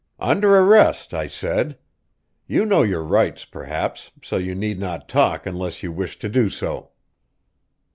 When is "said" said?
1.27-1.77